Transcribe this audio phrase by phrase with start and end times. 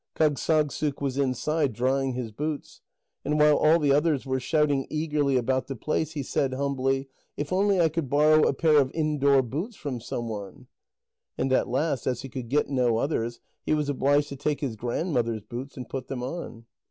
[0.15, 2.81] Kâgssagssuk was inside, drying his boots.
[3.23, 7.53] And while all the others were shouting eagerly about the place, he said humbly: "If
[7.53, 10.65] only I could borrow a pair of indoor boots from some one."
[11.37, 14.75] And at last, as he could get no others, he was obliged to take his
[14.75, 16.65] grandmother's boots and put them on.